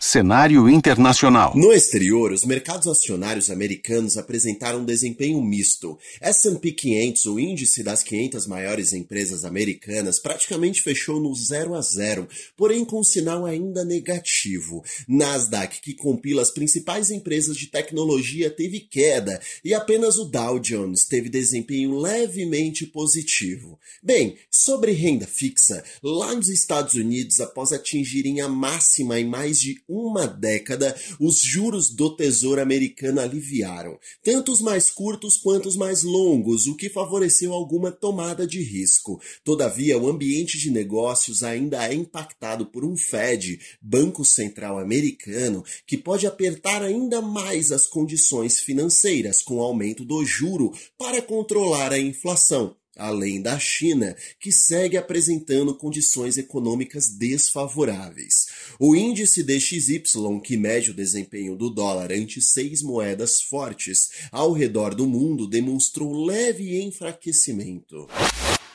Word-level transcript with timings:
Cenário 0.00 0.70
internacional. 0.70 1.52
No 1.56 1.72
exterior, 1.72 2.30
os 2.30 2.44
mercados 2.44 2.86
acionários 2.86 3.50
americanos 3.50 4.16
apresentaram 4.16 4.78
um 4.78 4.84
desempenho 4.84 5.42
misto. 5.42 5.98
S&P 6.20 6.70
500, 6.70 7.26
o 7.26 7.38
índice 7.40 7.82
das 7.82 8.04
500 8.04 8.46
maiores 8.46 8.92
empresas 8.92 9.44
americanas, 9.44 10.20
praticamente 10.20 10.82
fechou 10.82 11.20
no 11.20 11.34
0 11.34 11.74
a 11.74 11.82
0, 11.82 12.28
porém 12.56 12.84
com 12.84 13.00
um 13.00 13.04
sinal 13.04 13.44
ainda 13.44 13.84
negativo. 13.84 14.84
Nasdaq, 15.08 15.80
que 15.80 15.94
compila 15.94 16.42
as 16.42 16.52
principais 16.52 17.10
empresas 17.10 17.56
de 17.56 17.66
tecnologia, 17.66 18.50
teve 18.50 18.78
queda 18.78 19.40
e 19.64 19.74
apenas 19.74 20.16
o 20.16 20.26
Dow 20.26 20.60
Jones 20.60 21.06
teve 21.06 21.28
desempenho 21.28 21.98
levemente 21.98 22.86
positivo. 22.86 23.76
Bem, 24.00 24.36
sobre 24.48 24.92
renda 24.92 25.26
fixa, 25.26 25.82
lá 26.00 26.32
nos 26.36 26.48
Estados 26.48 26.94
Unidos, 26.94 27.40
após 27.40 27.72
atingirem 27.72 28.40
a 28.40 28.48
máxima 28.48 29.18
em 29.18 29.26
mais 29.26 29.58
de 29.58 29.87
uma 29.88 30.26
década, 30.26 30.94
os 31.18 31.40
juros 31.40 31.88
do 31.90 32.14
Tesouro 32.14 32.60
Americano 32.60 33.20
aliviaram, 33.20 33.98
tanto 34.22 34.52
os 34.52 34.60
mais 34.60 34.90
curtos 34.90 35.38
quanto 35.38 35.66
os 35.66 35.76
mais 35.76 36.02
longos, 36.02 36.66
o 36.66 36.76
que 36.76 36.90
favoreceu 36.90 37.52
alguma 37.52 37.90
tomada 37.90 38.46
de 38.46 38.62
risco. 38.62 39.20
Todavia, 39.42 39.98
o 39.98 40.08
ambiente 40.08 40.58
de 40.58 40.70
negócios 40.70 41.42
ainda 41.42 41.88
é 41.88 41.94
impactado 41.94 42.66
por 42.66 42.84
um 42.84 42.96
Fed, 42.96 43.58
Banco 43.80 44.24
Central 44.24 44.78
Americano, 44.78 45.64
que 45.86 45.96
pode 45.96 46.26
apertar 46.26 46.82
ainda 46.82 47.22
mais 47.22 47.72
as 47.72 47.86
condições 47.86 48.60
financeiras 48.60 49.40
com 49.42 49.56
o 49.56 49.62
aumento 49.62 50.04
do 50.04 50.24
juro 50.24 50.72
para 50.98 51.22
controlar 51.22 51.92
a 51.92 51.98
inflação 51.98 52.76
além 52.98 53.40
da 53.40 53.58
China, 53.58 54.14
que 54.40 54.50
segue 54.50 54.96
apresentando 54.96 55.74
condições 55.74 56.36
econômicas 56.36 57.08
desfavoráveis. 57.08 58.48
O 58.78 58.94
índice 58.96 59.42
DXY, 59.42 60.40
que 60.42 60.56
mede 60.56 60.90
o 60.90 60.94
desempenho 60.94 61.54
do 61.56 61.70
dólar 61.70 62.12
ante 62.12 62.42
seis 62.42 62.82
moedas 62.82 63.40
fortes 63.40 64.10
ao 64.32 64.52
redor 64.52 64.94
do 64.94 65.06
mundo, 65.06 65.46
demonstrou 65.46 66.24
leve 66.24 66.82
enfraquecimento. 66.82 68.08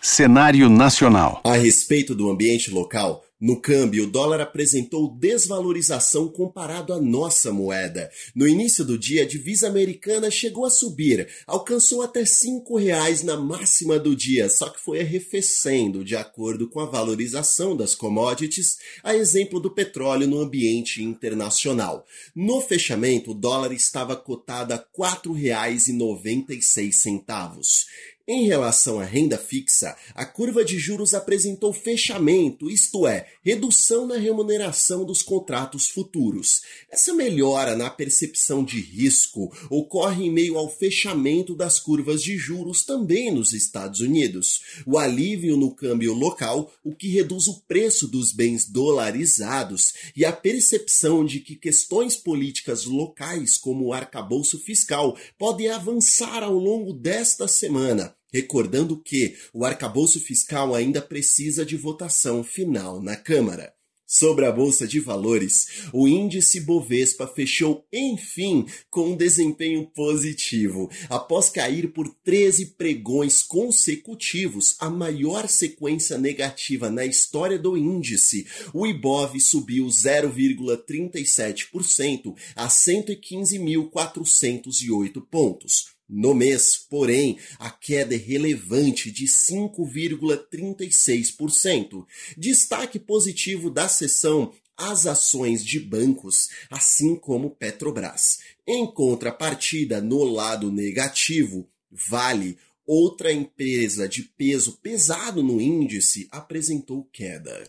Cenário 0.00 0.68
nacional. 0.68 1.40
A 1.44 1.54
respeito 1.54 2.14
do 2.14 2.30
ambiente 2.30 2.70
local, 2.70 3.24
no 3.40 3.60
câmbio, 3.60 4.04
o 4.04 4.10
dólar 4.10 4.40
apresentou 4.40 5.14
desvalorização 5.14 6.28
comparado 6.28 6.92
à 6.92 7.00
nossa 7.00 7.52
moeda. 7.52 8.10
No 8.34 8.48
início 8.48 8.84
do 8.84 8.98
dia, 8.98 9.22
a 9.22 9.26
divisa 9.26 9.68
americana 9.68 10.28
chegou 10.28 10.66
a 10.66 10.70
subir, 10.70 11.28
alcançou 11.46 12.02
até 12.02 12.18
R$ 12.20 12.26
5,00 12.26 13.22
na 13.22 13.36
máxima 13.36 13.96
do 13.96 14.16
dia, 14.16 14.48
só 14.48 14.68
que 14.68 14.80
foi 14.80 15.00
arrefecendo 15.00 16.04
de 16.04 16.16
acordo 16.16 16.68
com 16.68 16.80
a 16.80 16.86
valorização 16.86 17.76
das 17.76 17.94
commodities, 17.94 18.78
a 19.04 19.14
exemplo 19.14 19.60
do 19.60 19.70
petróleo 19.70 20.26
no 20.26 20.40
ambiente 20.40 21.00
internacional. 21.00 22.04
No 22.34 22.60
fechamento, 22.60 23.30
o 23.30 23.34
dólar 23.34 23.72
estava 23.72 24.16
cotado 24.16 24.74
a 24.74 24.76
R$ 24.76 24.82
4,96. 24.98 27.86
Em 28.30 28.46
relação 28.46 29.00
à 29.00 29.04
renda 29.04 29.38
fixa, 29.38 29.96
a 30.14 30.26
curva 30.26 30.62
de 30.62 30.78
juros 30.78 31.14
apresentou 31.14 31.72
fechamento, 31.72 32.70
isto 32.70 33.06
é, 33.06 33.26
redução 33.42 34.06
na 34.06 34.18
remuneração 34.18 35.02
dos 35.02 35.22
contratos 35.22 35.88
futuros. 35.88 36.60
Essa 36.90 37.14
melhora 37.14 37.74
na 37.74 37.88
percepção 37.88 38.62
de 38.62 38.82
risco 38.82 39.50
ocorre 39.70 40.26
em 40.26 40.30
meio 40.30 40.58
ao 40.58 40.68
fechamento 40.68 41.54
das 41.54 41.80
curvas 41.80 42.22
de 42.22 42.36
juros 42.36 42.84
também 42.84 43.32
nos 43.32 43.54
Estados 43.54 44.00
Unidos. 44.00 44.60
O 44.84 44.98
alívio 44.98 45.56
no 45.56 45.74
câmbio 45.74 46.12
local, 46.12 46.70
o 46.84 46.94
que 46.94 47.08
reduz 47.08 47.46
o 47.46 47.62
preço 47.62 48.06
dos 48.06 48.30
bens 48.30 48.66
dolarizados, 48.66 49.94
e 50.14 50.26
a 50.26 50.32
percepção 50.32 51.24
de 51.24 51.40
que 51.40 51.56
questões 51.56 52.14
políticas 52.14 52.84
locais, 52.84 53.56
como 53.56 53.86
o 53.86 53.92
arcabouço 53.94 54.58
fiscal, 54.58 55.16
podem 55.38 55.70
avançar 55.70 56.42
ao 56.42 56.52
longo 56.52 56.92
desta 56.92 57.48
semana 57.48 58.17
recordando 58.32 59.00
que 59.00 59.36
o 59.52 59.64
arcabouço 59.64 60.20
fiscal 60.20 60.74
ainda 60.74 61.00
precisa 61.00 61.64
de 61.64 61.76
votação 61.76 62.44
final 62.44 63.02
na 63.02 63.16
Câmara. 63.16 63.72
Sobre 64.10 64.46
a 64.46 64.50
Bolsa 64.50 64.88
de 64.88 65.00
Valores, 65.00 65.90
o 65.92 66.08
índice 66.08 66.60
Bovespa 66.60 67.26
fechou, 67.26 67.86
enfim, 67.92 68.64
com 68.88 69.10
um 69.10 69.16
desempenho 69.16 69.84
positivo. 69.84 70.90
Após 71.10 71.50
cair 71.50 71.92
por 71.92 72.08
13 72.24 72.76
pregões 72.78 73.42
consecutivos, 73.42 74.76
a 74.80 74.88
maior 74.88 75.46
sequência 75.46 76.16
negativa 76.16 76.88
na 76.88 77.04
história 77.04 77.58
do 77.58 77.76
índice, 77.76 78.46
o 78.72 78.86
Ibov 78.86 79.38
subiu 79.38 79.84
0,37% 79.88 82.34
a 82.56 82.66
115.408 82.66 85.22
pontos. 85.30 85.97
No 86.08 86.32
mês, 86.34 86.76
porém, 86.88 87.38
a 87.58 87.68
queda 87.70 88.14
é 88.14 88.18
relevante 88.18 89.10
de 89.10 89.26
5,36%. 89.26 92.06
Destaque 92.36 92.98
positivo 92.98 93.70
da 93.70 93.88
sessão 93.88 94.52
as 94.76 95.06
ações 95.06 95.64
de 95.64 95.80
bancos, 95.80 96.50
assim 96.70 97.16
como 97.16 97.50
Petrobras. 97.50 98.40
Em 98.66 98.86
contrapartida, 98.86 100.00
no 100.00 100.22
lado 100.22 100.70
negativo, 100.70 101.68
Vale, 101.90 102.58
outra 102.86 103.32
empresa 103.32 104.08
de 104.08 104.22
peso 104.22 104.78
pesado 104.82 105.42
no 105.42 105.60
índice, 105.60 106.28
apresentou 106.30 107.08
queda 107.12 107.68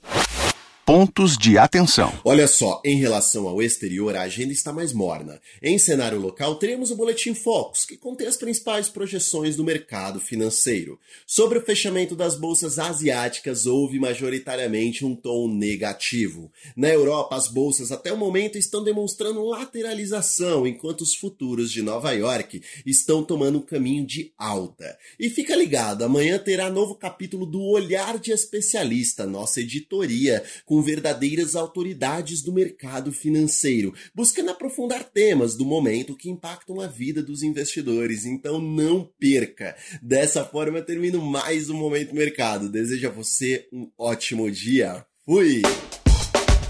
pontos 0.90 1.38
de 1.38 1.56
atenção. 1.56 2.12
Olha 2.26 2.48
só, 2.48 2.82
em 2.84 2.98
relação 2.98 3.48
ao 3.48 3.62
exterior, 3.62 4.16
a 4.16 4.24
agenda 4.24 4.52
está 4.52 4.74
mais 4.74 4.92
morna. 4.92 5.40
Em 5.62 5.78
cenário 5.78 6.20
local, 6.20 6.56
teremos 6.56 6.90
o 6.90 6.96
Boletim 6.96 7.36
Focus, 7.36 7.86
que 7.86 7.96
contém 7.96 8.26
as 8.26 8.36
principais 8.36 8.90
projeções 8.90 9.56
do 9.56 9.64
mercado 9.64 10.20
financeiro. 10.20 11.00
Sobre 11.28 11.60
o 11.60 11.62
fechamento 11.62 12.16
das 12.16 12.36
bolsas 12.36 12.80
asiáticas, 12.80 13.68
houve 13.68 14.00
majoritariamente 14.00 15.06
um 15.06 15.16
tom 15.16 15.48
negativo. 15.48 16.52
Na 16.76 16.90
Europa, 16.90 17.36
as 17.36 17.48
bolsas 17.48 17.92
até 17.92 18.12
o 18.12 18.18
momento 18.18 18.58
estão 18.58 18.84
demonstrando 18.84 19.46
lateralização, 19.46 20.66
enquanto 20.66 21.02
os 21.02 21.14
futuros 21.14 21.72
de 21.72 21.84
Nova 21.84 22.14
York 22.14 22.64
estão 22.84 23.24
tomando 23.24 23.60
um 23.60 23.62
caminho 23.62 24.08
de 24.08 24.34
alta. 24.36 24.98
E 25.20 25.30
fica 25.30 25.56
ligado, 25.56 26.02
amanhã 26.02 26.40
terá 26.40 26.68
novo 26.68 26.96
capítulo 26.96 27.46
do 27.46 27.62
Olhar 27.62 28.18
de 28.18 28.32
Especialista, 28.32 29.28
nossa 29.28 29.62
editoria, 29.62 30.44
com 30.66 30.78
com 30.79 30.81
verdadeiras 30.81 31.57
autoridades 31.57 32.41
do 32.41 32.53
mercado 32.53 33.12
financeiro, 33.12 33.94
buscando 34.16 34.51
aprofundar 34.51 35.03
temas 35.03 35.56
do 35.56 35.66
momento 35.66 36.16
que 36.16 36.29
impactam 36.29 36.79
a 36.79 36.88
vida 36.88 37.22
dos 37.22 37.44
investidores. 37.44 38.25
Então 38.25 38.62
não 38.62 39.09
perca! 39.19 39.75
Dessa 40.01 40.45
forma 40.45 40.78
eu 40.78 40.85
termino 40.85 41.22
mais 41.22 41.69
um 41.69 41.75
Momento 41.75 42.16
Mercado. 42.16 42.69
Desejo 42.69 43.07
a 43.07 43.12
você 43.12 43.67
um 43.73 43.90
ótimo 43.97 44.50
dia. 44.50 45.06
Fui! 45.25 45.62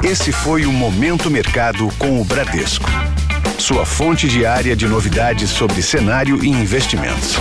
Esse 0.04 0.32
foi 0.32 0.66
o 0.66 0.72
Momento 0.72 1.30
Mercado 1.30 1.88
com 2.00 2.20
o 2.20 2.26
Bradesco. 2.26 2.90
Sua 3.60 3.86
fonte 3.86 4.28
diária 4.28 4.76
de 4.76 4.88
novidades 4.88 5.52
sobre 5.52 5.84
cenário 5.84 6.44
e 6.44 6.48
investimentos. 6.48 7.36